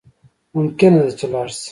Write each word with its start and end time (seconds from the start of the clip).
ممکنه 0.55 0.99
ده 1.05 1.11
چی 1.19 1.25
لاړ 1.33 1.47
شی 1.59 1.69